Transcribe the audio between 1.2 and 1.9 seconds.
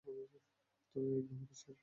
ঘাম কিসের?